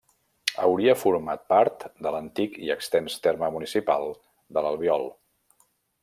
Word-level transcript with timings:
Hauria 0.67 0.93
format 1.01 1.43
part 1.53 1.85
de 2.05 2.13
l'antic 2.15 2.57
i 2.69 2.73
extens 2.79 3.17
terme 3.27 3.51
municipal 3.59 4.07
de 4.59 4.65
l'Albiol. 4.67 5.05